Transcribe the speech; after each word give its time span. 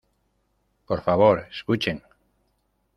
¡por 0.87 1.01
favor!¡ 1.03 1.45
escuchen! 1.51 2.01